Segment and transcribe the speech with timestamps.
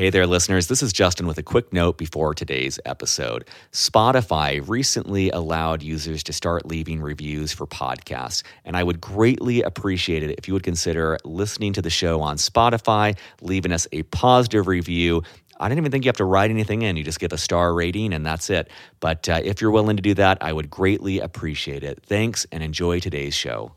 [0.00, 0.68] Hey there, listeners.
[0.68, 3.46] This is Justin with a quick note before today's episode.
[3.70, 10.22] Spotify recently allowed users to start leaving reviews for podcasts, and I would greatly appreciate
[10.22, 14.68] it if you would consider listening to the show on Spotify, leaving us a positive
[14.68, 15.22] review.
[15.60, 16.96] I don't even think you have to write anything in.
[16.96, 18.70] You just give a star rating and that's it.
[19.00, 22.02] But uh, if you're willing to do that, I would greatly appreciate it.
[22.06, 23.72] Thanks and enjoy today's show.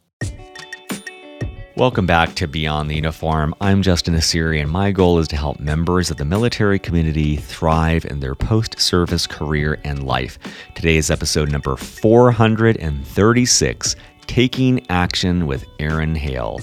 [1.76, 3.56] Welcome back to Beyond the Uniform.
[3.60, 8.06] I'm Justin Nassiri, and my goal is to help members of the military community thrive
[8.06, 10.38] in their post service career and life.
[10.76, 13.96] Today is episode number 436
[14.28, 16.60] Taking Action with Aaron Hale.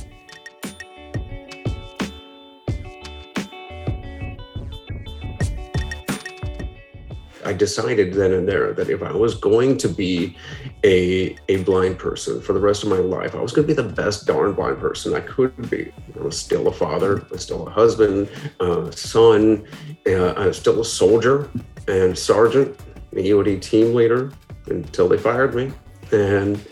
[7.50, 10.36] I decided then and there that if I was going to be
[10.84, 13.82] a, a blind person for the rest of my life, I was going to be
[13.82, 15.92] the best darn blind person I could be.
[16.16, 18.28] I was still a father, I was still a husband,
[18.60, 19.66] a son,
[20.06, 21.50] uh, I was still a soldier
[21.88, 22.78] and sergeant,
[23.14, 24.30] EOD team leader
[24.66, 25.72] until they fired me.
[26.12, 26.64] And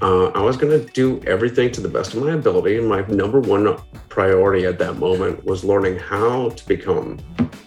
[0.00, 2.78] uh, I was going to do everything to the best of my ability.
[2.78, 3.76] And my number one
[4.08, 7.18] priority at that moment was learning how to become,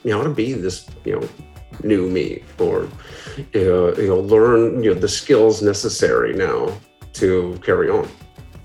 [0.06, 1.28] you know, how to be this, you know,
[1.84, 2.88] new me or
[3.56, 6.72] uh, you know learn you know the skills necessary now
[7.14, 8.08] to carry on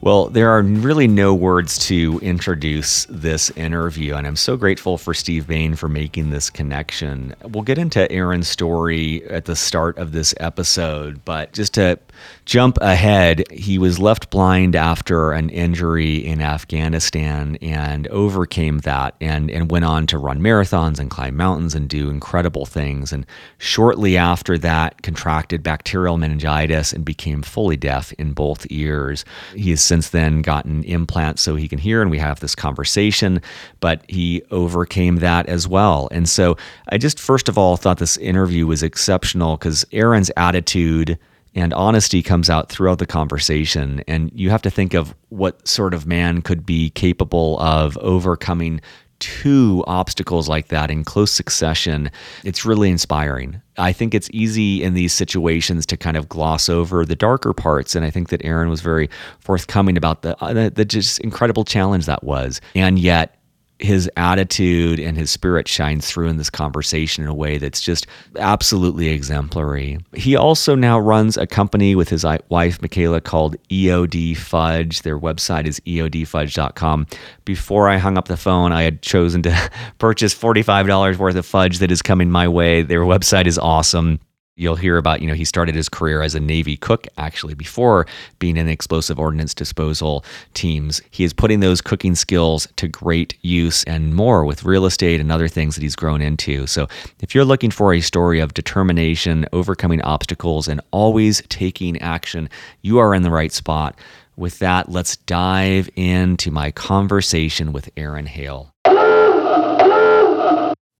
[0.01, 5.13] well, there are really no words to introduce this interview, and I'm so grateful for
[5.13, 7.35] Steve Bain for making this connection.
[7.43, 11.99] We'll get into Aaron's story at the start of this episode, but just to
[12.45, 19.51] jump ahead, he was left blind after an injury in Afghanistan and overcame that and,
[19.51, 23.13] and went on to run marathons and climb mountains and do incredible things.
[23.13, 23.27] And
[23.59, 29.25] shortly after that, contracted bacterial meningitis and became fully deaf in both ears.
[29.55, 33.43] He has since then gotten implants so he can hear, and we have this conversation,
[33.81, 36.09] but he overcame that as well.
[36.13, 36.57] And so
[36.91, 41.19] I just, first of all, thought this interview was exceptional because Aaron's attitude
[41.55, 44.05] and honesty comes out throughout the conversation.
[44.07, 48.81] And you have to think of what sort of man could be capable of overcoming
[49.19, 52.11] two obstacles like that in close succession,
[52.45, 53.61] it's really inspiring.
[53.77, 57.95] I think it's easy in these situations to kind of gloss over the darker parts,
[57.95, 59.09] and I think that Aaron was very
[59.41, 63.38] forthcoming about the uh, the, the just incredible challenge that was, and yet
[63.79, 68.07] his attitude and his spirit shines through in this conversation in a way that's just
[68.37, 69.99] absolutely exemplary.
[70.15, 75.03] He also now runs a company with his wife, Michaela, called EOD Fudge.
[75.03, 77.07] Their website is eodfudge.com.
[77.45, 81.79] Before I hung up the phone, I had chosen to purchase $45 worth of fudge
[81.79, 82.83] that is coming my way.
[82.83, 84.19] Their website is awesome.
[84.59, 88.07] You'll hear about, you know, he started his career as a Navy cook actually before
[88.41, 91.01] being in explosive ordnance disposal teams.
[91.11, 95.31] He is putting those cooking skills to great use and more with real estate and
[95.31, 96.67] other things that he's grown into.
[96.67, 96.89] So
[97.21, 102.49] if you're looking for a story of determination, overcoming obstacles, and always taking action,
[102.83, 103.97] you are in the right spot.
[104.37, 108.73] With that, let's dive into my conversation with Aaron Hale.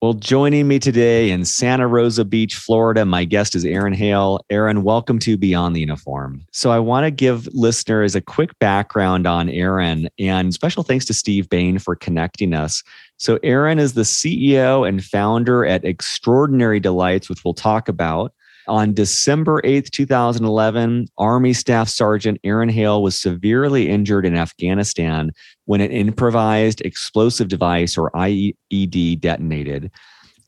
[0.09, 4.41] Well, joining me today in Santa Rosa Beach, Florida, my guest is Aaron Hale.
[4.49, 6.47] Aaron, welcome to Beyond the Uniform.
[6.51, 11.13] So, I want to give listeners a quick background on Aaron and special thanks to
[11.13, 12.83] Steve Bain for connecting us.
[13.19, 18.33] So, Aaron is the CEO and founder at Extraordinary Delights, which we'll talk about.
[18.69, 25.33] On December 8th, 2011, Army Staff Sergeant Aaron Hale was severely injured in Afghanistan
[25.65, 29.91] when an improvised explosive device or IED detonated.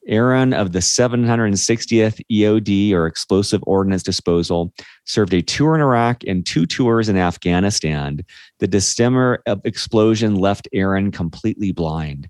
[0.07, 4.73] Aaron of the 760th EOD or Explosive Ordnance Disposal
[5.05, 8.21] served a tour in Iraq and two tours in Afghanistan.
[8.59, 12.29] The December uh, explosion left Aaron completely blind.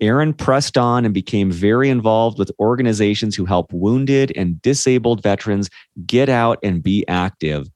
[0.00, 5.68] Aaron pressed on and became very involved with organizations who help wounded and disabled veterans
[6.06, 7.68] get out and be active.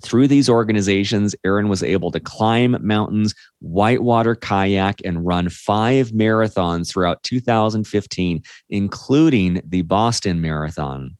[0.00, 6.90] Through these organizations, Aaron was able to climb mountains, whitewater kayak, and run five marathons
[6.90, 11.16] throughout 2015, including the Boston Marathon.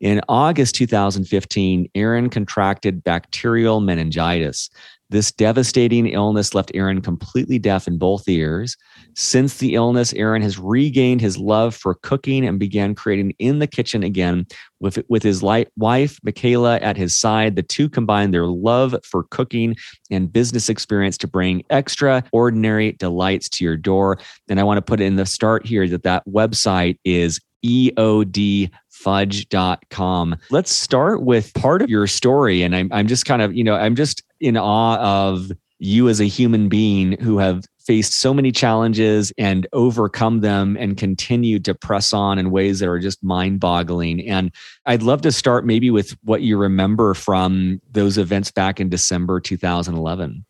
[0.00, 4.68] In August 2015, Aaron contracted bacterial meningitis.
[5.08, 8.76] This devastating illness left Aaron completely deaf in both ears.
[9.14, 13.68] Since the illness, Aaron has regained his love for cooking and began creating in the
[13.68, 14.46] kitchen again
[14.80, 17.54] with, with his light, wife, Michaela, at his side.
[17.54, 19.76] The two combine their love for cooking
[20.10, 24.18] and business experience to bring extraordinary delights to your door.
[24.48, 30.36] And I want to put in the start here that that website is EOD fudge.com.
[30.50, 32.62] Let's start with part of your story.
[32.62, 36.20] And I'm, I'm just kind of, you know, I'm just in awe of you as
[36.20, 41.74] a human being who have faced so many challenges and overcome them and continued to
[41.74, 44.26] press on in ways that are just mind boggling.
[44.26, 44.50] And
[44.86, 49.38] I'd love to start maybe with what you remember from those events back in December
[49.38, 50.44] 2011.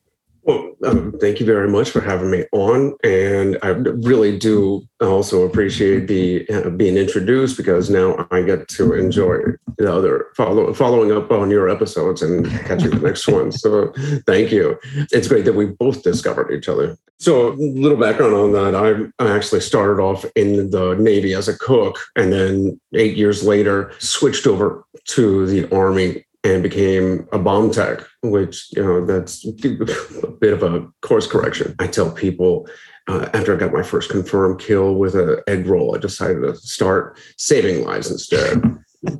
[0.46, 5.43] Well, um, thank you very much for having me on, and I really do also
[5.43, 9.38] appreciate the uh, being introduced because now I get to enjoy
[9.76, 13.50] the other follow, following up on your episodes and catching the next one.
[13.50, 13.93] So,
[14.28, 14.78] thank you.
[15.10, 16.96] It's great that we both discovered each other.
[17.19, 21.48] So, a little background on that: I, I actually started off in the Navy as
[21.48, 27.38] a cook, and then eight years later switched over to the Army and became a
[27.38, 31.75] bomb tech, which, you know, that's a bit of a course correction.
[31.81, 32.69] I tell people
[33.08, 36.54] uh, after I got my first confirmed kill with an egg roll, I decided to
[36.56, 38.62] start saving lives instead.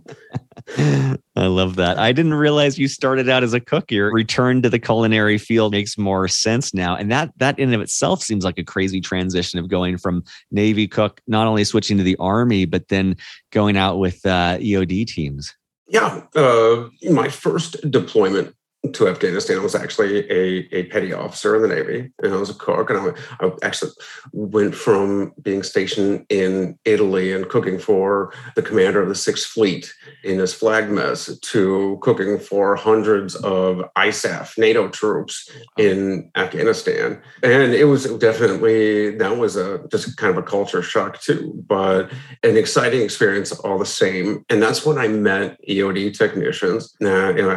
[1.37, 1.99] I love that.
[1.99, 3.91] I didn't realize you started out as a cook.
[3.91, 6.97] Your return to the culinary field makes more sense now.
[6.97, 10.89] And that that in of itself seems like a crazy transition of going from Navy
[10.89, 13.17] cook, not only switching to the Army, but then
[13.53, 15.55] going out with uh, EOD teams.
[15.89, 18.56] Yeah, uh, my first deployment
[18.93, 19.59] to Afghanistan.
[19.59, 22.91] I was actually a, a petty officer in the Navy, and I was a cook.
[22.91, 23.93] And I, I, actually
[24.33, 29.93] went from being stationed in Italy and cooking for the commander of the Sixth Fleet
[30.25, 37.21] in his flag mess to cooking for hundreds of ISAF NATO troops in Afghanistan.
[37.43, 42.11] And it was definitely that was a just kind of a culture shock too, but
[42.43, 44.45] an exciting experience all the same.
[44.49, 46.97] And that's when I met EOD technicians.
[47.01, 47.51] Now, you know,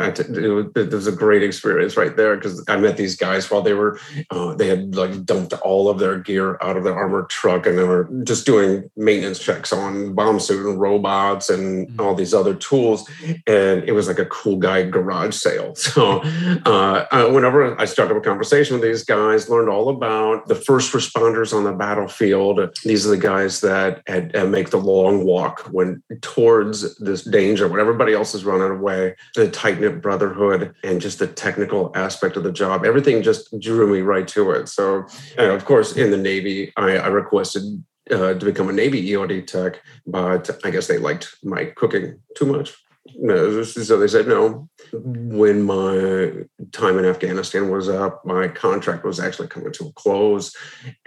[0.76, 4.00] it was a great experience right there because I met these guys while they were
[4.32, 7.78] uh, they had like dumped all of their gear out of their armored truck and
[7.78, 12.00] they were just doing maintenance checks on bomb suit and robots and mm-hmm.
[12.00, 13.10] all these other tools.
[13.46, 15.76] And it was like a cool guy garage sale.
[15.90, 16.22] So
[16.66, 20.94] uh, uh, whenever I started a conversation with these guys learned all about the first
[20.94, 22.78] responders on the battlefield.
[22.84, 27.68] These are the guys that had, uh, make the long walk when towards this danger
[27.68, 29.16] when everybody else is running away.
[29.36, 32.86] The tight-knit brotherhood and just just the technical aspect of the job.
[32.86, 34.70] Everything just drew me right to it.
[34.70, 35.08] So,
[35.38, 37.64] of course, in the Navy, I, I requested
[38.12, 42.46] uh, to become a Navy EOD tech, but I guess they liked my cooking too
[42.46, 42.76] much.
[43.16, 44.70] So they said no.
[44.94, 50.56] When my time in Afghanistan was up, my contract was actually coming to a close,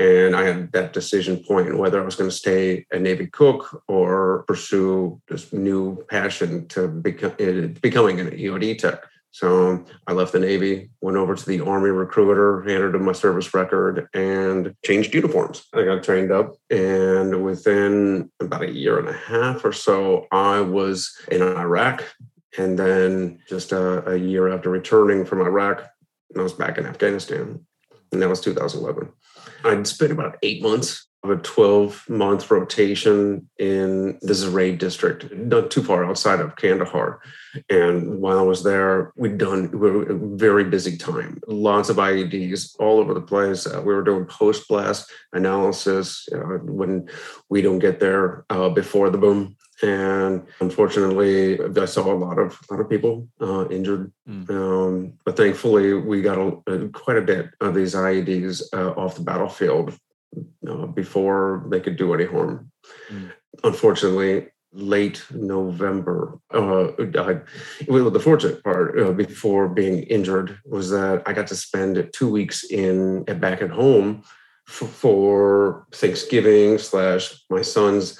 [0.00, 3.84] and I had that decision point whether I was going to stay a Navy cook
[3.86, 7.34] or pursue this new passion to become
[7.80, 9.04] becoming an EOD tech.
[9.32, 13.52] So I left the Navy, went over to the Army recruiter, handed him my service
[13.54, 15.66] record, and changed uniforms.
[15.72, 20.60] I got trained up, and within about a year and a half or so, I
[20.60, 22.04] was in Iraq.
[22.58, 25.82] And then just a, a year after returning from Iraq,
[26.36, 27.64] I was back in Afghanistan.
[28.12, 29.10] And that was 2011.
[29.64, 35.82] I'd spent about eight months a 12 month rotation in the Zhari district, not too
[35.82, 37.20] far outside of Kandahar.
[37.70, 41.96] And while I was there, we'd done we were a very busy time, lots of
[41.96, 43.66] IEDs all over the place.
[43.66, 47.08] Uh, we were doing post blast analysis uh, when
[47.48, 49.56] we don't get there uh, before the boom.
[49.82, 54.12] And unfortunately, I saw a lot of a lot of people uh, injured.
[54.28, 54.50] Mm.
[54.50, 59.22] Um, but thankfully, we got a, quite a bit of these IEDs uh, off the
[59.22, 59.98] battlefield
[60.68, 62.70] uh, before they could do any harm.
[63.10, 63.32] Mm.
[63.64, 67.40] Unfortunately, late November, uh, I,
[67.88, 72.30] well, the fortunate part uh, before being injured was that I got to spend two
[72.30, 74.22] weeks in back at home
[74.66, 78.18] for Thanksgiving slash my son's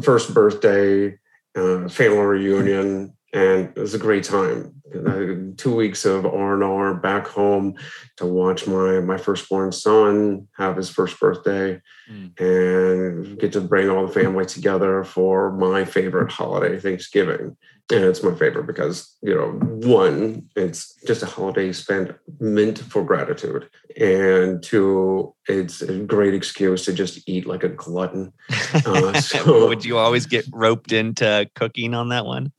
[0.00, 1.18] first birthday,
[1.54, 4.81] uh, family reunion, and it was a great time.
[4.94, 7.74] Uh, two weeks of R and R back home
[8.16, 11.80] to watch my my firstborn son have his first birthday,
[12.10, 12.40] mm.
[12.40, 17.56] and get to bring all the family together for my favorite holiday, Thanksgiving.
[17.90, 19.50] And it's my favorite because you know,
[19.86, 26.84] one, it's just a holiday spent meant for gratitude, and two, it's a great excuse
[26.84, 28.32] to just eat like a glutton.
[28.86, 32.52] Uh, so, Would you always get roped into cooking on that one?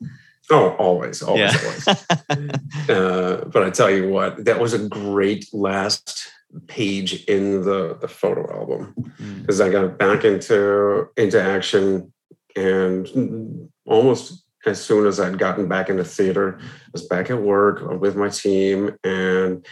[0.52, 1.60] Oh, always, always, yeah.
[1.64, 2.90] always.
[2.90, 6.30] uh, but I tell you what, that was a great last
[6.68, 8.94] page in the the photo album
[9.42, 9.66] because mm.
[9.66, 12.14] I got back into into action,
[12.56, 18.00] and almost as soon as I'd gotten back into theater, I was back at work
[18.00, 19.66] with my team, and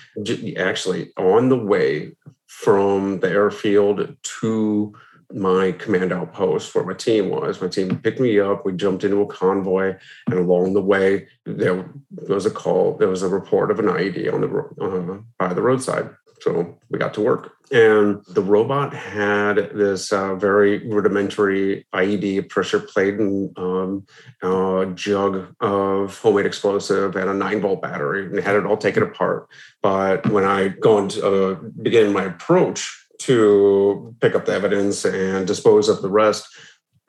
[0.58, 2.14] actually on the way
[2.48, 4.94] from the airfield to
[5.34, 7.62] my command outpost where my team was.
[7.62, 8.66] My team picked me up.
[8.66, 9.96] We jumped into a convoy,
[10.28, 11.90] and along the way, there
[12.28, 12.98] was a call.
[12.98, 16.10] There was a report of an IED on the uh, by the roadside.
[16.42, 17.54] So we got to work.
[17.72, 24.06] And the robot had this uh, very rudimentary IED pressure plate and um,
[24.42, 29.04] uh, jug of homemade explosive and a nine volt battery and had it all taken
[29.04, 29.48] apart.
[29.82, 35.48] But when I go into uh, begin my approach to pick up the evidence and
[35.48, 36.48] dispose of the rest,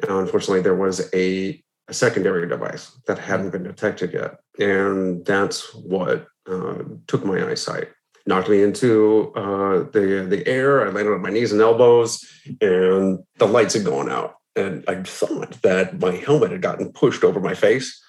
[0.09, 4.37] unfortunately, there was a, a secondary device that hadn't been detected yet.
[4.59, 7.89] And that's what uh, took my eyesight
[8.27, 10.87] knocked me into uh, the the air.
[10.87, 12.25] I landed on my knees and elbows,
[12.61, 14.37] and the lights had gone out.
[14.55, 18.03] And I thought that my helmet had gotten pushed over my face,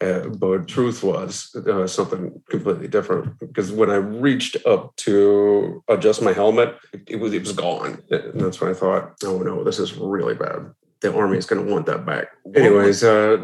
[0.00, 3.38] uh, but truth was uh, something completely different.
[3.38, 8.02] Because when I reached up to adjust my helmet, it, it was it was gone,
[8.10, 11.64] and that's when I thought, "Oh no, this is really bad." the army is going
[11.64, 12.28] to want that back.
[12.54, 13.38] Anyways, uh,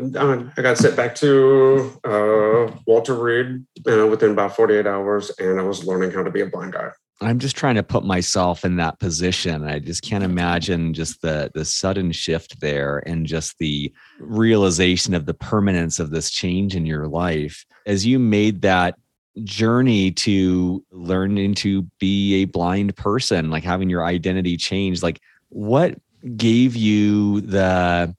[0.57, 5.63] I got sent back to uh, Walter Reed uh, within about 48 hours, and I
[5.63, 6.91] was learning how to be a blind guy.
[7.21, 9.65] I'm just trying to put myself in that position.
[9.65, 15.25] I just can't imagine just the the sudden shift there and just the realization of
[15.25, 18.97] the permanence of this change in your life as you made that
[19.45, 25.03] journey to learning to be a blind person, like having your identity change.
[25.03, 25.99] Like, what
[26.37, 28.15] gave you the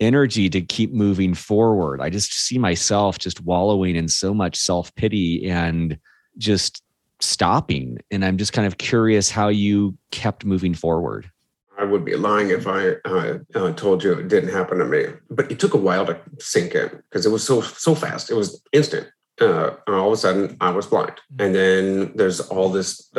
[0.00, 2.00] energy to keep moving forward.
[2.00, 5.98] I just see myself just wallowing in so much self pity and
[6.38, 6.82] just
[7.20, 7.98] stopping.
[8.10, 11.30] And I'm just kind of curious how you kept moving forward.
[11.78, 15.06] I would be lying if I uh, uh, told you it didn't happen to me.
[15.30, 18.30] But it took a while to sink in because it was so so fast.
[18.30, 19.08] It was instant.
[19.40, 23.10] Uh, all of a sudden, I was blind, and then there's all this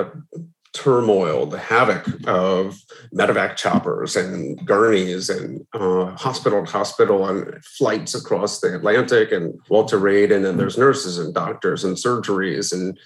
[0.75, 2.77] turmoil, the havoc of
[3.13, 9.57] medevac choppers and gurneys and uh, hospital to hospital and flights across the Atlantic and
[9.69, 10.31] Walter Reed.
[10.31, 12.99] And then there's nurses and doctors and surgeries and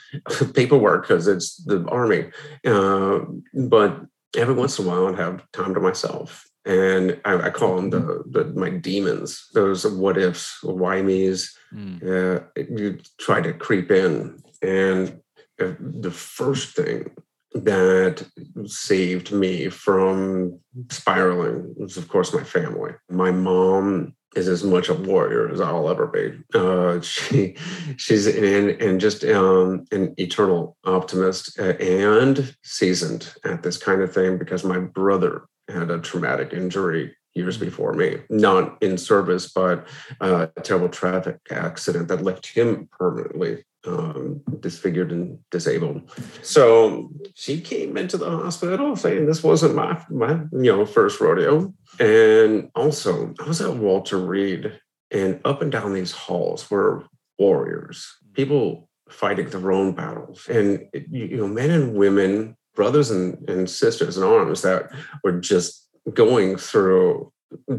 [0.56, 2.32] paperwork because it's the Army.
[2.66, 3.20] Uh,
[3.54, 4.02] but
[4.36, 6.50] every once in a while, I'd have time to myself.
[6.66, 11.56] And I, I call them the, the, my demons, those what ifs, why me's.
[11.74, 12.02] Mm.
[12.04, 14.42] Uh, you try to creep in.
[14.62, 15.22] And
[15.62, 17.12] uh, the first thing
[17.54, 18.26] that
[18.66, 22.94] saved me from spiraling was, of course, my family.
[23.10, 26.38] My mom is as much a warrior as I'll ever be.
[26.54, 27.56] Uh, she,
[27.98, 34.14] she's and and just um, an eternal optimist uh, and seasoned at this kind of
[34.14, 39.88] thing because my brother had a traumatic injury years before me, not in service, but
[40.20, 46.02] uh, a terrible traffic accident that left him permanently um, disfigured and disabled.
[46.42, 51.74] So she came into the hospital saying this wasn't my my you know first rodeo.
[52.00, 54.80] And also, I was at Walter Reed,
[55.12, 57.06] and up and down these halls were
[57.38, 63.70] warriors, people fighting their own battles, and you know, men and women, brothers and, and
[63.70, 64.92] sisters in arms that
[65.24, 67.32] were just going through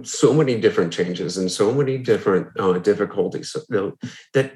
[0.03, 3.55] so many different changes and so many different uh, difficulties
[4.35, 4.53] that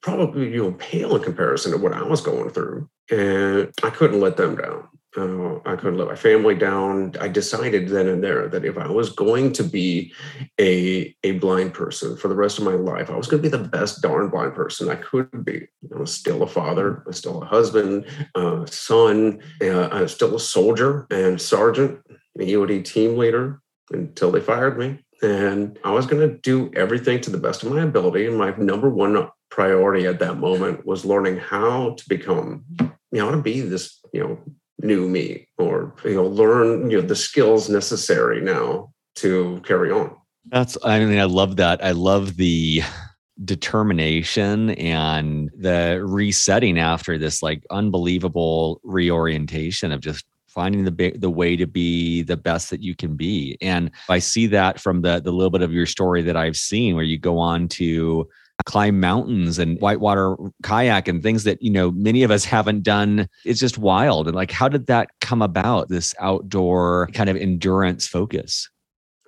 [0.00, 4.20] probably you know pale in comparison to what I was going through, and I couldn't
[4.20, 4.88] let them down.
[5.14, 7.14] Uh, I couldn't let my family down.
[7.20, 10.12] I decided then and there that if I was going to be
[10.58, 13.54] a a blind person for the rest of my life, I was going to be
[13.54, 15.66] the best darn blind person I could be.
[15.94, 20.14] I was still a father, I was still a husband, a son, uh, I was
[20.14, 22.00] still a soldier and sergeant,
[22.38, 23.60] a EOD team leader,
[23.92, 24.98] until they fired me.
[25.22, 28.26] And I was going to do everything to the best of my ability.
[28.26, 33.30] And my number one priority at that moment was learning how to become, you know,
[33.30, 34.38] to be this, you know,
[34.80, 40.16] new me or, you know, learn, you know, the skills necessary now to carry on.
[40.46, 41.84] That's, I mean, I love that.
[41.84, 42.82] I love the,
[43.44, 51.56] determination and the resetting after this like unbelievable reorientation of just finding the the way
[51.56, 53.56] to be the best that you can be.
[53.60, 56.94] And i see that from the the little bit of your story that i've seen
[56.94, 58.28] where you go on to
[58.64, 63.28] climb mountains and whitewater kayak and things that you know many of us haven't done.
[63.44, 64.28] It's just wild.
[64.28, 68.68] And like how did that come about this outdoor kind of endurance focus?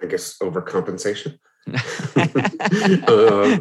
[0.03, 1.39] I guess overcompensation
[3.07, 3.59] uh,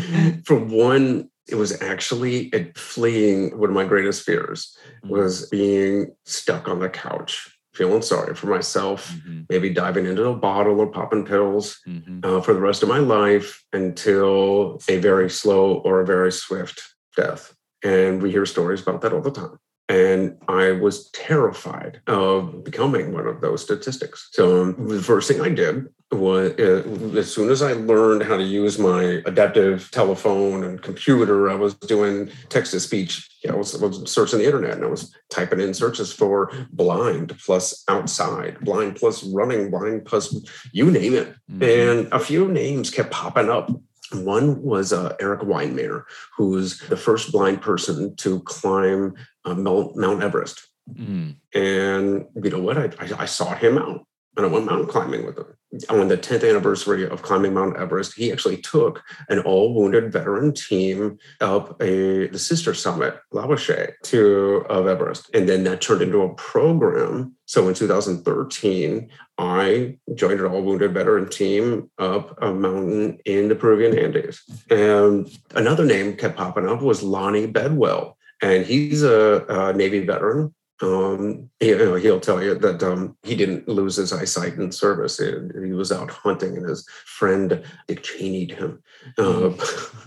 [0.44, 5.08] for one it was actually fleeing one of my greatest fears mm-hmm.
[5.08, 9.42] was being stuck on the couch feeling sorry for myself mm-hmm.
[9.48, 12.20] maybe diving into a bottle or popping pills mm-hmm.
[12.22, 16.94] uh, for the rest of my life until a very slow or a very swift
[17.16, 19.58] death and we hear stories about that all the time
[19.92, 24.30] And I was terrified of becoming one of those statistics.
[24.32, 28.38] So um, the first thing I did was uh, as soon as I learned how
[28.38, 33.28] to use my adaptive telephone and computer, I was doing text to speech.
[33.46, 37.38] I was, I was searching the internet and I was typing in searches for blind
[37.44, 40.34] plus outside, blind plus running, blind plus
[40.72, 41.34] you name it.
[41.50, 41.62] Mm-hmm.
[41.62, 43.70] And a few names kept popping up
[44.14, 46.04] one was uh, Erik Weihenmayer,
[46.36, 50.68] who was the first blind person to climb uh, Mount, Everest.
[50.92, 51.36] Mm.
[51.54, 52.78] And you know what?
[52.78, 54.06] I, I, I sought him out
[54.36, 55.46] and I went mountain climbing with him.
[55.88, 60.52] On the 10th anniversary of climbing Mount Everest, he actually took an all wounded veteran
[60.52, 65.30] team up a the sister summit, Lobuche, to of Everest.
[65.34, 67.34] And then that turned into a program.
[67.46, 69.08] So in 2013,
[69.38, 74.42] I joined an all wounded veteran team up a mountain in the Peruvian Andes.
[74.70, 78.18] And another name kept popping up was Lonnie Bedwell.
[78.42, 83.68] And he's a, a Navy veteran um, he, will tell you that um, he didn't
[83.68, 85.18] lose his eyesight in service.
[85.18, 85.32] He,
[85.64, 88.82] he, was out hunting, and his friend Dick Cheneyed him.
[89.16, 89.50] Uh,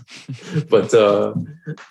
[0.68, 1.34] but uh,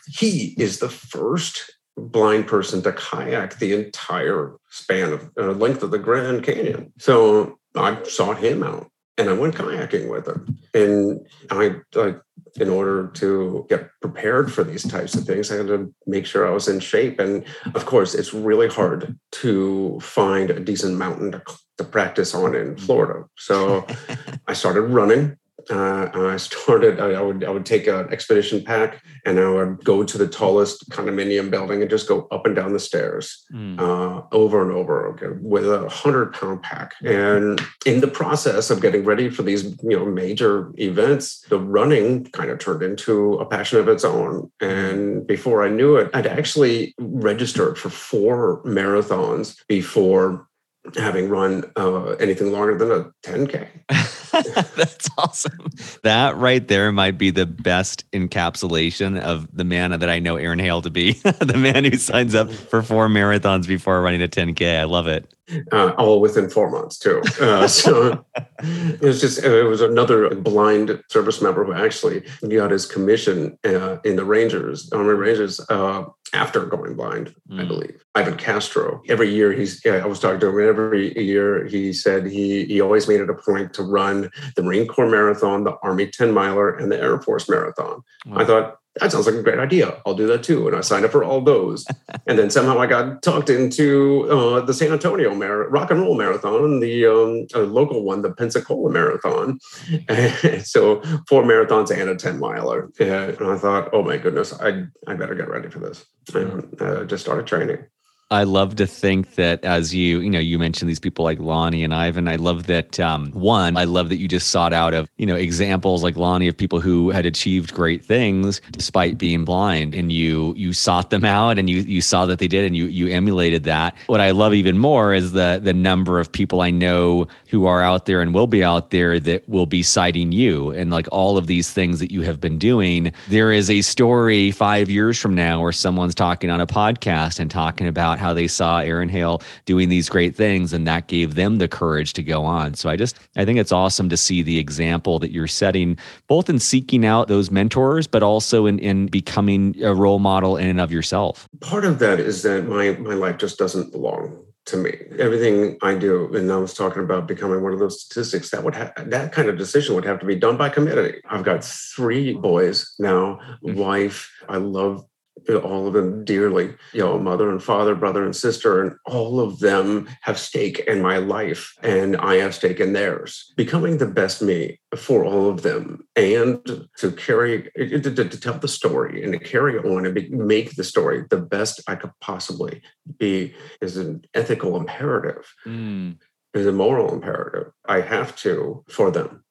[0.08, 5.92] he is the first blind person to kayak the entire span of uh, length of
[5.92, 6.94] the Grand Canyon.
[7.00, 10.58] So I sought him out and I went kayaking with him.
[10.74, 12.16] And I, I,
[12.60, 16.48] in order to get prepared for these types of things, I had to make sure
[16.48, 17.20] I was in shape.
[17.20, 21.42] And of course, it's really hard to find a decent mountain to,
[21.78, 23.26] to practice on in Florida.
[23.38, 23.86] So
[24.48, 25.38] I started running
[25.70, 27.00] uh, I started.
[27.00, 30.28] I, I, would I would take an expedition pack and I would go to the
[30.28, 33.80] tallest condominium building and just go up and down the stairs mm.
[33.80, 36.94] uh, over and over again with a hundred pound pack.
[37.04, 42.26] And in the process of getting ready for these you know major events, the running
[42.26, 44.52] kind of turned into a passion of its own.
[44.60, 50.48] And before I knew it, I'd actually registered for four marathons before
[50.96, 53.68] having run uh, anything longer than a 10K.
[54.76, 55.70] That's awesome.
[56.04, 60.60] That right there might be the best encapsulation of the man that I know Aaron
[60.60, 64.80] Hale to be the man who signs up for four marathons before running a 10K.
[64.80, 65.34] I love it
[65.72, 67.22] uh, all within four months too.
[67.40, 68.26] Uh, so
[68.60, 73.98] it was just it was another blind service member who actually got his commission uh,
[74.04, 77.62] in the Rangers, Army Rangers, uh, after going blind, mm.
[77.62, 78.04] I believe.
[78.14, 79.02] Ivan Castro.
[79.10, 80.70] Every year he's yeah, I was talking to him.
[80.70, 84.88] Every year he said he he always made it a point to run the Marine
[84.88, 88.04] Corps Marathon, the Army 10 miler, and the Air Force Marathon.
[88.26, 88.38] Wow.
[88.38, 90.02] I thought that sounds like a great idea.
[90.06, 90.68] I'll do that too.
[90.68, 91.86] And I signed up for all those.
[92.28, 96.16] and then somehow I got talked into uh, the San Antonio Mar- Rock and Roll
[96.16, 99.60] Marathon, and the um, local one, the Pensacola Marathon.
[100.64, 102.90] so four marathons and a 10 miler.
[103.00, 106.06] And I thought, oh my goodness, I, I better get ready for this.
[106.34, 107.86] And uh, just started training.
[108.32, 111.84] I love to think that as you, you know, you mentioned these people like Lonnie
[111.84, 112.28] and Ivan.
[112.28, 115.36] I love that um, one, I love that you just sought out of, you know,
[115.36, 120.56] examples like Lonnie of people who had achieved great things despite being blind, and you
[120.58, 123.64] you sought them out and you you saw that they did, and you you emulated
[123.66, 123.96] that.
[124.08, 127.84] What I love even more is the the number of people I know who are
[127.84, 131.38] out there and will be out there that will be citing you and like all
[131.38, 133.14] of these things that you have been doing.
[133.30, 137.52] There is a story five years from now where someone's talking on a podcast and
[137.52, 141.36] talking about about how they saw Aaron Hale doing these great things and that gave
[141.36, 142.74] them the courage to go on.
[142.74, 145.98] So I just I think it's awesome to see the example that you're setting
[146.28, 150.68] both in seeking out those mentors but also in in becoming a role model in
[150.68, 151.48] and of yourself.
[151.60, 154.92] Part of that is that my my life just doesn't belong to me.
[155.20, 158.76] Everything I do, and I was talking about becoming one of those statistics, that would
[158.76, 161.22] have that kind of decision would have to be done by committee.
[161.30, 163.78] I've got three boys now, mm-hmm.
[163.78, 164.32] wife.
[164.50, 165.06] I love
[165.50, 169.60] all of them dearly, you know, mother and father, brother and sister, and all of
[169.60, 173.54] them have stake in my life and I have stake in theirs.
[173.56, 176.60] Becoming the best me for all of them and
[176.98, 180.84] to carry, to, to, tell the story and to carry on and be, make the
[180.84, 182.82] story the best I could possibly
[183.18, 185.54] be is an ethical imperative.
[185.66, 186.18] Mm.
[186.54, 187.74] Is a moral imperative.
[187.86, 189.44] I have to for them.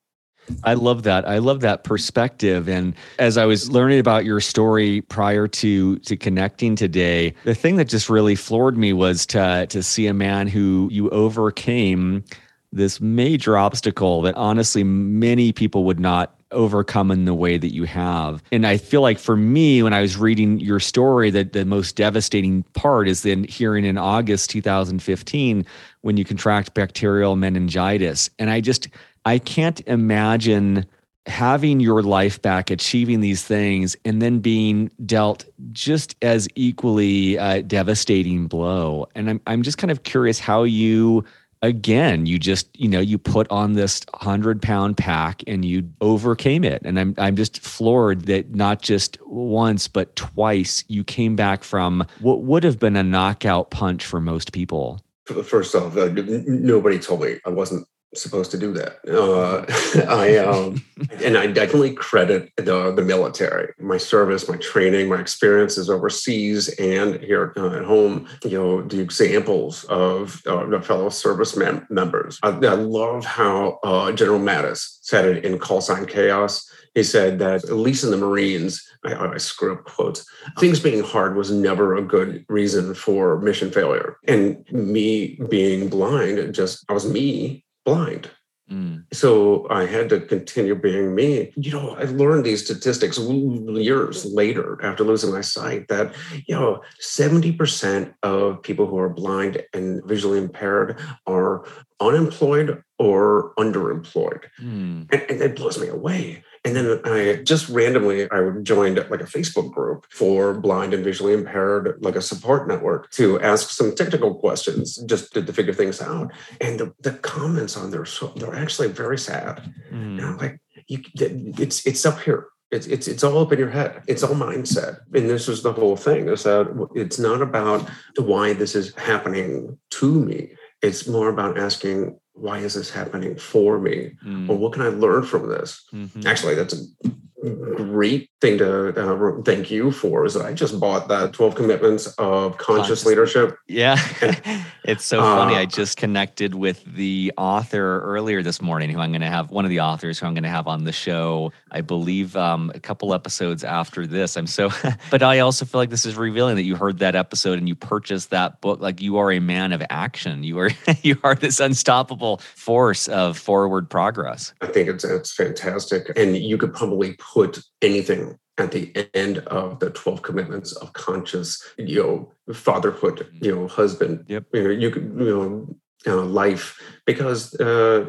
[0.63, 1.27] I love that.
[1.27, 2.69] I love that perspective.
[2.69, 7.77] And as I was learning about your story prior to to connecting today, the thing
[7.77, 12.25] that just really floored me was to to see a man who you overcame
[12.73, 17.85] this major obstacle that honestly many people would not overcome in the way that you
[17.85, 18.43] have.
[18.53, 21.97] And I feel like for me, when I was reading your story, that the most
[21.97, 25.67] devastating part is then hearing in August 2015
[26.03, 28.31] when you contract bacterial meningitis.
[28.39, 28.89] And I just
[29.25, 30.87] I can't imagine
[31.27, 37.63] having your life back, achieving these things, and then being dealt just as equally uh,
[37.63, 39.09] devastating blow.
[39.15, 41.25] And I'm I'm just kind of curious how you
[41.63, 46.63] again you just you know you put on this 100 pound pack and you overcame
[46.63, 46.83] it.
[46.85, 52.07] And i'm i'm just floored that not just once but twice you came back from
[52.21, 55.01] what would have been a knockout punch for most people.
[55.45, 57.41] First off uh, nobody told me.
[57.47, 58.99] I wasn't supposed to do that.
[59.09, 59.65] Uh,
[60.09, 60.85] I um,
[61.23, 67.21] and I definitely credit the the military, my service, my training, my experiences overseas and
[67.21, 68.29] here uh, at home.
[68.45, 72.39] You know the examples of uh, the fellow service mem- members.
[72.43, 76.71] I, I, love how uh, General Mattis said it in Call Sign Chaos.
[76.95, 80.25] He said that at least in the Marines, I, I screw up quotes.
[80.59, 84.19] Things being hard was never a good reason for mission failure.
[84.29, 88.31] And me being blind, just I was me blind.
[88.71, 89.05] Mm.
[89.13, 91.53] So I had to continue being me.
[91.57, 96.15] You know, I learned these statistics years later after losing my sight that,
[96.47, 101.67] you know, 70% of people who are blind and visually impaired are
[102.01, 104.45] unemployed or underemployed.
[104.61, 105.13] Mm.
[105.13, 106.45] And, and it blows me away.
[106.65, 111.35] And then I just randomly I joined like a Facebook group for blind and visually
[111.35, 116.01] impaired, like a support network, to ask some technical questions just to, to figure things
[116.01, 116.33] out.
[116.63, 119.75] And the, the comments on there so they're actually very sad.
[119.93, 120.19] Mm.
[120.19, 122.49] And I'm like, you, it's it's up here.
[122.71, 124.03] It's, it's it's all up in your head.
[124.09, 125.01] It's all mindset.
[125.13, 126.29] And this is the whole thing.
[126.29, 130.53] Is that it's not about why this is happening to me.
[130.85, 134.13] It's more about asking why is this happening for me?
[134.25, 134.49] Mm.
[134.49, 135.83] Or what can I learn from this?
[135.93, 136.27] Mm-hmm.
[136.27, 137.11] Actually, that's a
[137.45, 142.07] great thing to uh, thank you for is that I just bought that 12 commitments
[142.19, 143.57] of conscious, conscious leadership.
[143.67, 143.97] Yeah.
[144.85, 145.57] it's so uh, funny.
[145.57, 149.65] I just connected with the author earlier this morning who I'm going to have one
[149.65, 152.81] of the authors who I'm going to have on the show, I believe um, a
[152.81, 154.37] couple episodes after this.
[154.37, 154.71] I'm so,
[155.11, 157.75] but I also feel like this is revealing that you heard that episode and you
[157.75, 158.81] purchased that book.
[158.81, 160.45] Like you are a man of action.
[160.45, 160.71] You are,
[161.03, 164.53] you are this unstoppable force of forward progress.
[164.61, 166.13] I think it's, it's fantastic.
[166.17, 171.49] And you could probably put anything at the end of the 12 commitments of conscious
[171.77, 174.45] you know fatherhood you know husband yep.
[174.53, 176.81] you know you could you know uh, life.
[177.07, 178.05] Because uh,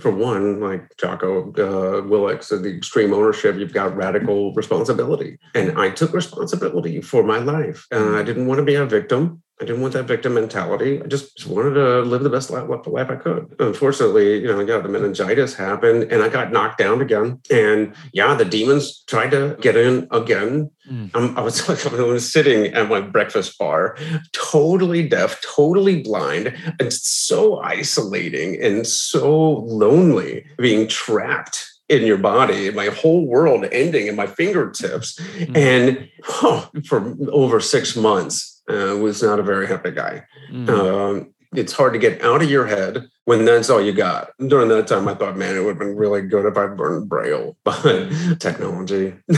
[0.00, 5.38] for one like jocko uh, willink said the extreme ownership you've got radical responsibility.
[5.54, 7.86] And i took responsibility for my life.
[7.92, 11.02] Uh, i didn't want to be a victim I didn't want that victim mentality.
[11.02, 13.56] I just wanted to live the best life, life I could.
[13.58, 17.40] Unfortunately, you know, yeah, the meningitis happened and I got knocked down again.
[17.50, 20.70] And yeah, the demons tried to get in again.
[20.88, 21.36] Mm.
[21.36, 23.96] I was like, I was sitting at my breakfast bar,
[24.32, 32.70] totally deaf, totally blind, and so isolating and so lonely, being trapped in your body,
[32.70, 35.18] my whole world ending at my fingertips.
[35.18, 35.56] Mm.
[35.56, 40.24] And oh, for over six months, uh, was not a very happy guy.
[40.50, 40.68] Mm.
[40.68, 44.30] Um, it's hard to get out of your head when that's all you got.
[44.38, 47.10] During that time, I thought, man, it would have been really good if I learned
[47.10, 47.84] Braille, but
[48.38, 49.14] technology.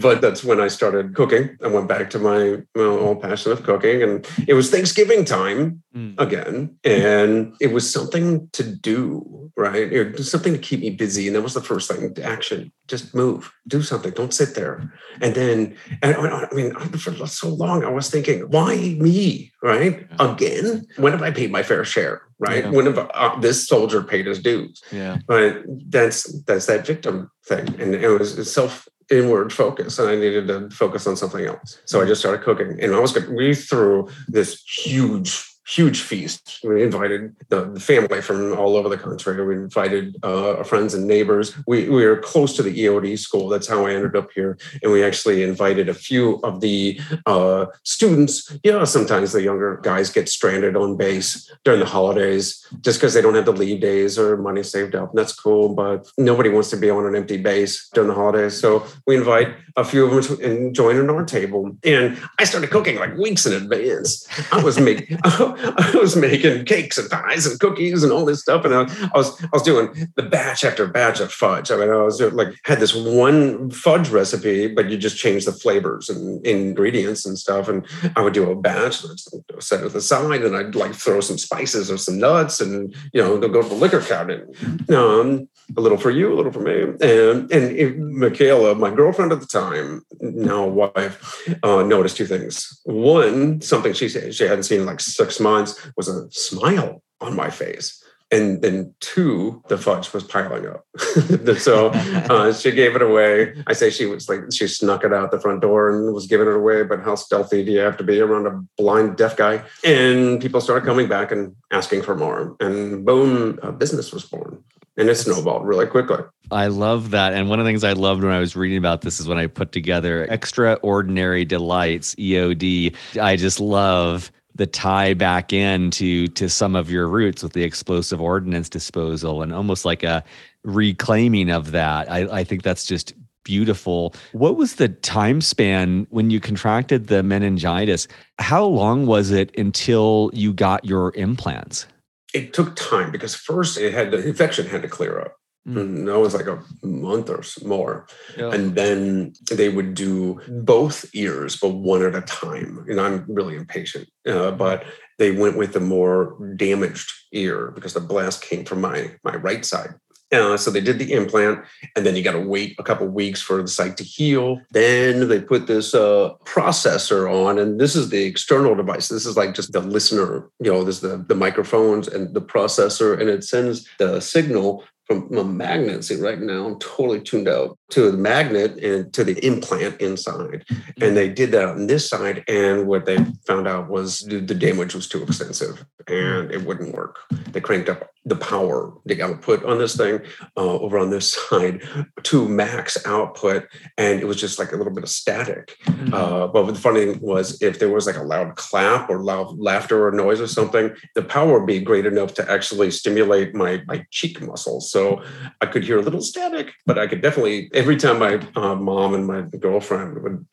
[0.00, 1.54] but that's when I started cooking.
[1.62, 6.18] I went back to my, old passion of cooking, and it was Thanksgiving time mm.
[6.18, 9.92] again, and it was something to do, right?
[9.92, 12.72] It was something to keep me busy, and that was the first thing: action.
[12.88, 14.12] Just move, do something.
[14.12, 14.92] Don't sit there.
[15.20, 19.52] And then, and I mean, for so long, I was thinking, why me?
[19.62, 20.06] Right?
[20.18, 20.86] Again?
[20.96, 22.22] When have I paid my fair share?
[22.42, 22.64] Right?
[22.64, 22.70] Yeah.
[22.70, 24.82] When uh, this soldier paid his dues?
[24.90, 25.18] Yeah.
[25.28, 30.48] But that's that's that victim thing, and it was self inward focus and I needed
[30.48, 31.80] to focus on something else.
[31.84, 36.58] So I just started cooking and I was we threw this huge huge feast.
[36.64, 39.44] We invited the family from all over the country.
[39.44, 41.56] We invited uh, friends and neighbors.
[41.66, 43.48] We, we were close to the EOD school.
[43.48, 44.58] That's how I ended up here.
[44.82, 48.56] And we actually invited a few of the uh, students.
[48.62, 53.14] You know, sometimes the younger guys get stranded on base during the holidays just because
[53.14, 55.10] they don't have the leave days or money saved up.
[55.10, 58.60] And that's cool, but nobody wants to be on an empty base during the holidays.
[58.60, 61.76] So we invite a few of them to join in our table.
[61.82, 64.26] And I started cooking like weeks in advance.
[64.52, 65.18] I was making
[65.78, 68.82] I was making cakes and pies and cookies and all this stuff, and I,
[69.14, 71.70] I, was I was doing the batch after batch of fudge.
[71.70, 75.52] I mean, I was like had this one fudge recipe, but you just change the
[75.52, 77.68] flavors and ingredients and stuff.
[77.68, 81.20] And I would do a batch, and I'd set it aside, and I'd like throw
[81.20, 84.48] some spices or some nuts, and you know, they'll go to the liquor cabinet.
[84.90, 89.40] Um, a little for you, a little for me, and and Michaela, my girlfriend at
[89.40, 92.80] the time, now wife, uh, noticed two things.
[92.84, 97.36] One, something she said she hadn't seen in like six months was a smile on
[97.36, 98.02] my face.
[98.32, 100.86] and then two, the fudge was piling up.
[101.58, 101.90] so
[102.30, 103.54] uh, she gave it away.
[103.66, 106.48] I say she was like she snuck it out the front door and was giving
[106.48, 106.82] it away.
[106.82, 109.62] But how stealthy do you have to be around a blind deaf guy?
[109.84, 114.64] And people started coming back and asking for more, and boom, a business was born
[114.96, 116.18] and it snowballed really quickly.
[116.50, 117.32] I love that.
[117.32, 119.38] And one of the things I loved when I was reading about this is when
[119.38, 122.94] I put together Extraordinary Delights EOD.
[123.20, 128.20] I just love the tie back into to some of your roots with the explosive
[128.20, 130.22] ordnance disposal and almost like a
[130.64, 132.10] reclaiming of that.
[132.10, 134.14] I, I think that's just beautiful.
[134.32, 138.06] What was the time span when you contracted the meningitis?
[138.38, 141.86] How long was it until you got your implants?
[142.32, 145.36] it took time because first it had the infection had to clear up.
[145.66, 145.80] Mm.
[145.80, 148.06] And that was like a month or more.
[148.36, 148.50] Yeah.
[148.50, 152.84] And then they would do both ears, but one at a time.
[152.88, 154.08] And I'm really impatient.
[154.26, 154.84] Uh, but
[155.18, 159.64] they went with the more damaged ear because the blast came from my my right
[159.64, 159.94] side.
[160.32, 161.62] Uh, so they did the implant,
[161.94, 164.58] and then you got to wait a couple weeks for the site to heal.
[164.70, 169.08] Then they put this uh, processor on, and this is the external device.
[169.08, 172.40] This is like just the listener, you know, this is the, the microphones and the
[172.40, 176.04] processor, and it sends the signal from a magnet.
[176.04, 180.64] See, right now I'm totally tuned out to the magnet and to the implant inside.
[180.70, 181.02] Mm-hmm.
[181.02, 182.44] And they did that on this side.
[182.48, 186.94] And what they found out was the, the damage was too extensive and it wouldn't
[186.94, 187.18] work.
[187.50, 190.20] They cranked up the power, the output on this thing
[190.56, 191.82] uh, over on this side
[192.22, 193.66] to max output.
[193.98, 195.76] And it was just like a little bit of static.
[195.84, 196.14] Mm-hmm.
[196.14, 199.58] Uh, but the funny thing was, if there was like a loud clap or loud
[199.58, 203.82] laughter or noise or something, the power would be great enough to actually stimulate my,
[203.86, 204.90] my cheek muscles.
[204.92, 205.22] So
[205.60, 209.14] I could hear a little static, but I could definitely, every time my uh, mom
[209.14, 210.46] and my girlfriend would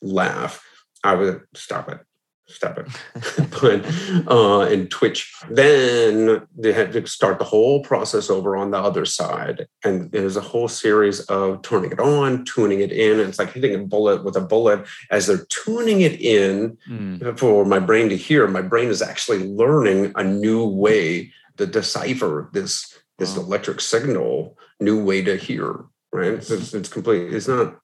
[0.00, 0.64] laugh,
[1.04, 2.00] I would stop it
[2.46, 2.86] stop it.
[3.60, 3.84] But
[4.28, 5.32] uh and twitch.
[5.50, 9.66] Then they had to start the whole process over on the other side.
[9.82, 13.52] And there's a whole series of turning it on tuning it in and it's like
[13.52, 14.86] hitting a bullet with a bullet.
[15.10, 17.38] As they're tuning it in mm.
[17.38, 22.50] for my brain to hear my brain is actually learning a new way to decipher
[22.52, 27.76] this this electric signal new way to hear right it's, it's complete it's not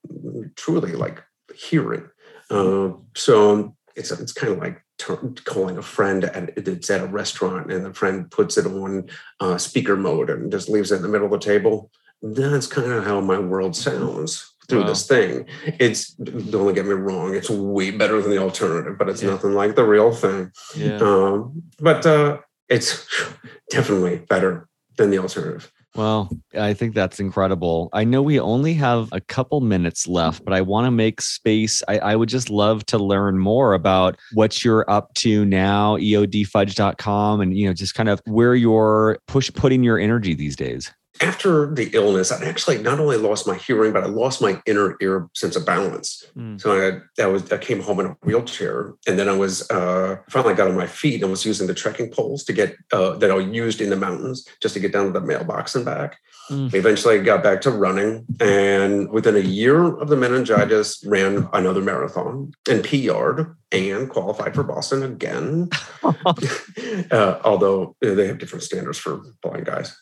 [0.57, 1.23] truly like
[1.55, 2.09] hearing
[2.51, 4.83] uh, so it's it's kind of like
[5.45, 9.09] calling a friend and it's at a restaurant and the friend puts it on
[9.41, 11.91] uh, speaker mode and just leaves it in the middle of the table.
[12.23, 14.89] That's kind of how my world sounds through wow.
[14.89, 15.47] this thing.
[15.65, 19.31] It's don't get me wrong, it's way better than the alternative, but it's yeah.
[19.31, 20.53] nothing like the real thing.
[20.77, 20.97] Yeah.
[20.97, 22.39] Um, but uh,
[22.69, 23.07] it's
[23.71, 25.71] definitely better than the alternative.
[25.97, 27.89] Well, I think that's incredible.
[27.93, 31.83] I know we only have a couple minutes left, but I want to make space.
[31.89, 37.41] I, I, would just love to learn more about what you're up to now, eodfudge.com,
[37.41, 41.73] and you know, just kind of where you're push putting your energy these days after
[41.73, 45.29] the illness, I actually not only lost my hearing, but I lost my inner ear
[45.35, 46.25] sense of balance.
[46.37, 46.61] Mm.
[46.61, 46.73] So
[47.19, 50.55] I, I, was I came home in a wheelchair, and then I was uh, finally
[50.55, 53.39] got on my feet and was using the trekking poles to get uh, that I
[53.39, 56.19] used in the mountains just to get down to the mailbox and back.
[56.51, 56.73] Mm.
[56.73, 61.83] Eventually, I got back to running, and within a year of the meningitis, ran another
[61.83, 65.69] marathon and PR'd and qualified for Boston again.
[67.11, 69.97] uh, although they have different standards for blind guys.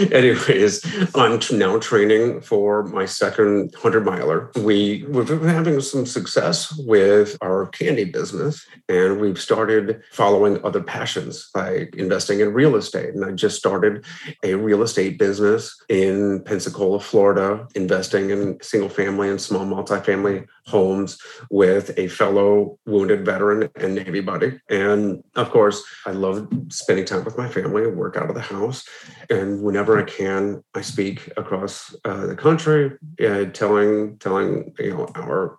[0.12, 4.50] Anyways, I'm now training for my second 100 miler.
[4.56, 10.82] We, we've been having some success with our candy business, and we've started following other
[10.82, 13.14] passions like investing in real estate.
[13.14, 14.04] And I just started
[14.42, 21.18] a real estate business in Pensacola, Florida, investing in single family and small multifamily homes
[21.50, 24.58] with a fellow wounded veteran and Navy buddy.
[24.68, 28.84] And of course, I love spending time with my family, work out of the house.
[29.30, 32.92] And whenever I can, I speak across uh, the country,
[33.24, 35.58] uh, telling telling you know our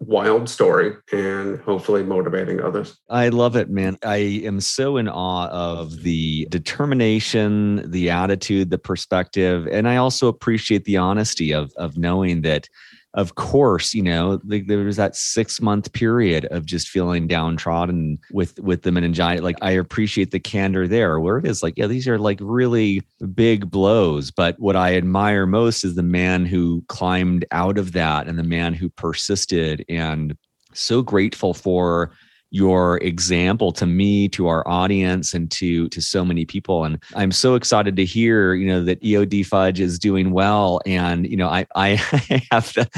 [0.00, 2.98] wild story and hopefully motivating others.
[3.08, 3.96] I love it, man.
[4.04, 10.28] I am so in awe of the determination, the attitude, the perspective, and I also
[10.28, 12.68] appreciate the honesty of of knowing that
[13.14, 18.58] of course, you know, there was that six month period of just feeling downtrodden with
[18.58, 19.42] with the meningitis.
[19.42, 23.02] Like I appreciate the candor there, where it is like, yeah, these are like really
[23.34, 24.32] big blows.
[24.32, 28.42] But what I admire most is the man who climbed out of that and the
[28.42, 30.36] man who persisted and
[30.72, 32.10] so grateful for
[32.54, 36.84] your example to me, to our audience, and to to so many people.
[36.84, 40.80] And I'm so excited to hear, you know, that EOD Fudge is doing well.
[40.86, 41.88] And you know, I I
[42.52, 42.88] have the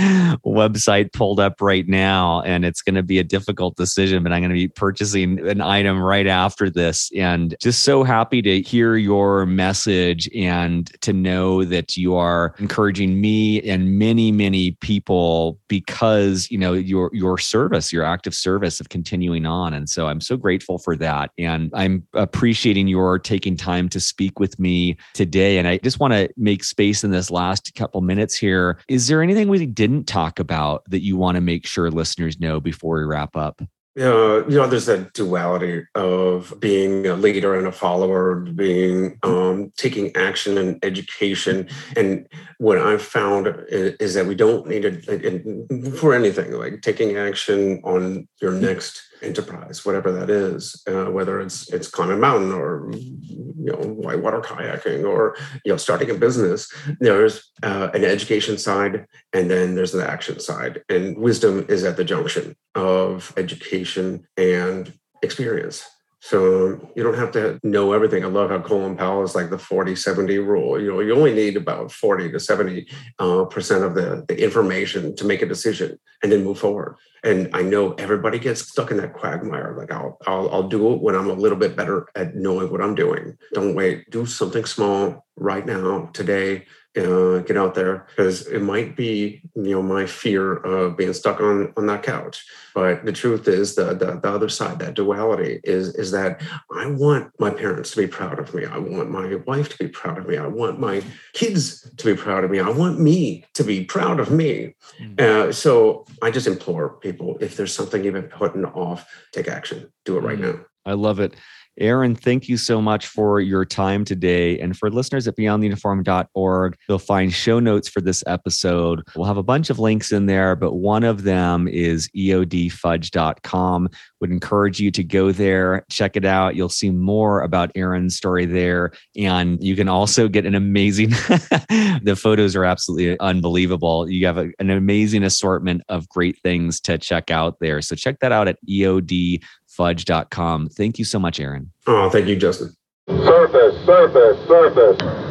[0.44, 4.42] website pulled up right now, and it's going to be a difficult decision, but I'm
[4.42, 7.10] going to be purchasing an item right after this.
[7.16, 13.22] And just so happy to hear your message and to know that you are encouraging
[13.22, 18.90] me and many many people because you know your your service, your active service of
[18.90, 19.74] continuing on.
[19.74, 21.30] And so I'm so grateful for that.
[21.38, 25.59] And I'm appreciating your taking time to speak with me today.
[25.59, 28.78] And I just want to make space in this last couple minutes here.
[28.88, 32.61] Is there anything we didn't talk about that you want to make sure listeners know
[32.61, 33.62] before we wrap up?
[33.98, 39.72] uh, you know, there's that duality of being a leader and a follower, being um,
[39.78, 41.66] taking action and education.
[41.96, 42.28] And
[42.59, 48.28] what I've found is that we don't need it for anything like taking action on
[48.42, 53.79] your next enterprise, whatever that is, uh, whether it's it's climbing mountain or you know
[53.79, 56.72] whitewater kayaking or you know starting a business.
[57.00, 61.96] There's uh, an education side, and then there's the action side, and wisdom is at
[61.96, 65.85] the junction of education and experience.
[66.28, 68.24] So you don't have to know everything.
[68.24, 70.80] I love how Colin Powell is like the 40 70 rule.
[70.80, 72.88] You know, you only need about 40 to 70
[73.20, 76.96] uh, percent of the, the information to make a decision and then move forward.
[77.22, 79.76] And I know everybody gets stuck in that quagmire.
[79.78, 82.82] Like I'll, I'll, I'll do it when I'm a little bit better at knowing what
[82.82, 83.38] I'm doing.
[83.54, 84.10] Don't wait.
[84.10, 86.64] Do something small right now, today,
[86.96, 91.40] uh, get out there because it might be you know my fear of being stuck
[91.40, 92.44] on on that couch.
[92.74, 96.87] But the truth is the, the the other side that duality is is that i
[96.87, 98.64] want my parents to be proud of me.
[98.64, 100.37] I want my wife to be proud of me.
[100.37, 102.61] I want my kids to be proud of me.
[102.61, 104.74] I want me to be proud of me.
[105.00, 105.20] Mm.
[105.20, 109.92] uh, so i just implore people if there's something you've been putting off take action.
[110.04, 110.54] Do it right mm.
[110.54, 110.64] now.
[110.85, 111.35] I love it
[111.78, 114.58] Aaron, thank you so much for your time today.
[114.58, 119.02] And for listeners at beyondtheuniform.org, you'll find show notes for this episode.
[119.14, 123.88] We'll have a bunch of links in there, but one of them is eodfudge.com.
[124.20, 126.56] Would encourage you to go there, check it out.
[126.56, 128.92] You'll see more about Aaron's story there.
[129.16, 134.10] And you can also get an amazing, the photos are absolutely unbelievable.
[134.10, 137.82] You have a, an amazing assortment of great things to check out there.
[137.82, 139.42] So check that out at EOD
[139.76, 140.68] fudge.com.
[140.70, 141.70] Thank you so much, Aaron.
[141.86, 142.74] Oh, thank you, Justin.
[143.08, 145.26] Surface, surface, surface.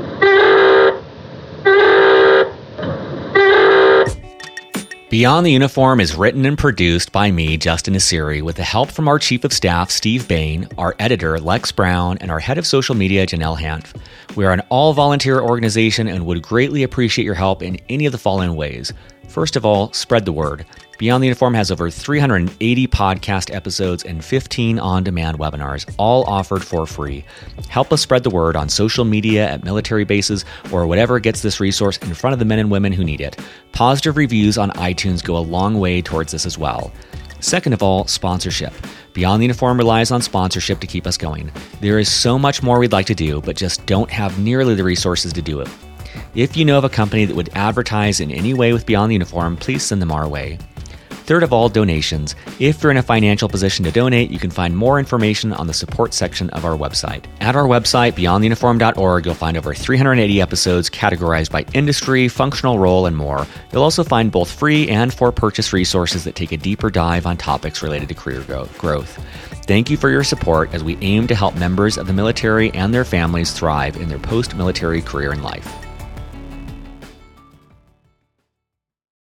[5.09, 9.07] Beyond the Uniform is written and produced by me, Justin Nassiri, with the help from
[9.07, 12.95] our Chief of Staff, Steve Bain, our editor, Lex Brown, and our Head of Social
[12.95, 13.95] Media, Janelle Hanf.
[14.35, 18.11] We are an all volunteer organization and would greatly appreciate your help in any of
[18.11, 18.91] the following ways.
[19.27, 20.65] First of all, spread the word.
[20.97, 26.63] Beyond the Uniform has over 380 podcast episodes and 15 on demand webinars, all offered
[26.63, 27.25] for free.
[27.67, 31.59] Help us spread the word on social media, at military bases, or whatever gets this
[31.59, 33.37] resource in front of the men and women who need it.
[33.73, 36.93] Positive reviews on iTunes go a long way towards this as well.
[37.41, 38.73] Second of all, sponsorship.
[39.13, 41.51] Beyond the Uniform relies on sponsorship to keep us going.
[41.81, 44.83] There is so much more we'd like to do, but just don't have nearly the
[44.83, 45.67] resources to do it.
[46.35, 49.15] If you know of a company that would advertise in any way with Beyond the
[49.15, 50.57] Uniform, please send them our way.
[51.25, 52.35] Third of all, donations.
[52.59, 55.73] If you're in a financial position to donate, you can find more information on the
[55.73, 57.25] support section of our website.
[57.41, 63.17] At our website, beyondtheuniform.org, you'll find over 380 episodes categorized by industry, functional role, and
[63.17, 63.47] more.
[63.73, 67.37] You'll also find both free and for purchase resources that take a deeper dive on
[67.37, 68.41] topics related to career
[68.77, 69.19] growth.
[69.65, 72.93] Thank you for your support as we aim to help members of the military and
[72.93, 75.84] their families thrive in their post military career and life.